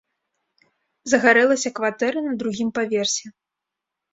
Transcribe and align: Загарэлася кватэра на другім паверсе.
Загарэлася 1.11 1.69
кватэра 1.81 2.19
на 2.29 2.33
другім 2.41 2.69
паверсе. 2.79 3.25